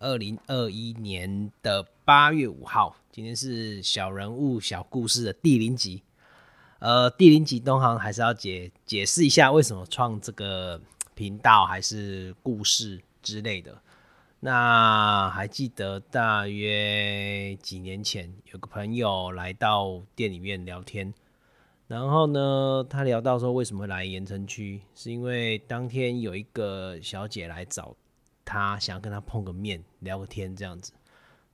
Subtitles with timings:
[0.00, 6.02] 二零二一年的八月五号，今天是小人物小故事的第零集。
[6.78, 10.80] 呃，第零集东航还是要解解释一下为什么创这个
[11.14, 13.76] 频道，还是故事之类的。
[14.38, 21.12] 那还记得大约几年前，有个朋友来到店里面聊天，
[21.88, 27.96] 然后呢，他聊到说为什么来盐城区，是因为当天有一个小姐来找。
[28.48, 30.90] 他想要跟他碰个面，聊个天这样子。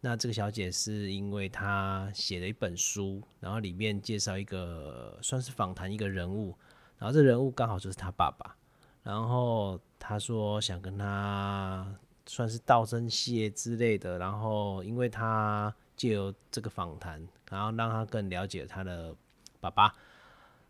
[0.01, 6.55] 那这个小姐是因为她写了一本书，然后里面介绍一个算是访谈一个人物，
[6.97, 8.55] 然后这人物刚好就是他爸爸。
[9.03, 11.85] 然后他说想跟他
[12.27, 14.17] 算是道声谢之类的。
[14.17, 19.13] 然后因为他借由这个访谈，然后让他更了解他的
[19.59, 19.93] 爸爸。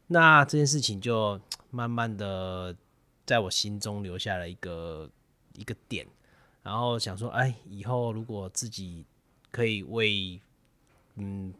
[0.06, 1.38] 那这件事情就
[1.70, 2.74] 慢慢的
[3.27, 5.10] 在我心中留下了一个。
[5.54, 6.06] 一个点，
[6.62, 9.04] 然后想说，哎，以后如果自己
[9.50, 10.40] 可以为
[11.15, 11.54] 嗯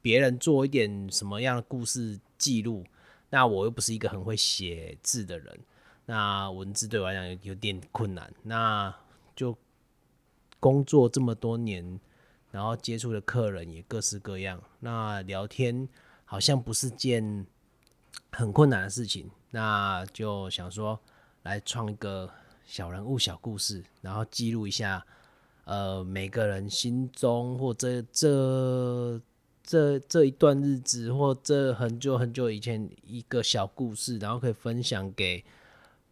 [0.00, 2.84] 别人做一点什么样的故事记录，
[3.30, 5.60] 那我又不是一个很会写字的人，
[6.06, 8.94] 那文字对我来讲有点困难，那
[9.36, 9.56] 就
[10.58, 12.00] 工作这么多年，
[12.50, 15.88] 然后接触的客人也各式各样，那聊天
[16.24, 17.46] 好像不是件
[18.30, 20.98] 很困难的事情，那就想说
[21.42, 22.30] 来创一个。
[22.66, 25.04] 小人物、小故事，然后记录一下，
[25.64, 29.20] 呃，每个人心中或这这
[29.62, 35.44] 这这一段日子，或这很久很久以前一个小故事，然后可以分享给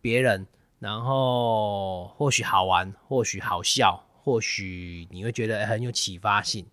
[0.01, 0.47] 别人，
[0.79, 6.67] 然后或许好玩，或许好笑，或许你会觉得很有启发性，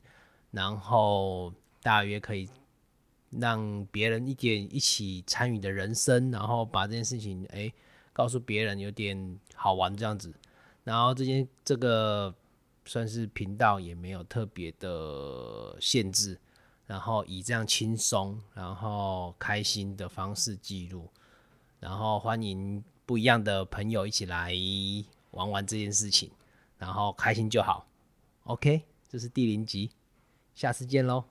[0.52, 2.50] 然后大约可以
[3.32, 7.72] 让别人一点一起参与的人生，然后把这件事情，哎。
[8.20, 10.34] 告诉别人有点好玩这样子，
[10.84, 12.36] 然后这件这个
[12.84, 16.38] 算是频道也没有特别的限制，
[16.86, 21.10] 然后以这样轻松然后开心的方式记录，
[21.80, 24.54] 然后欢迎不一样的朋友一起来
[25.32, 26.30] 玩玩这件事情，
[26.78, 27.88] 然后开心就好。
[28.44, 29.92] OK，这是第零集，
[30.54, 31.24] 下次见喽。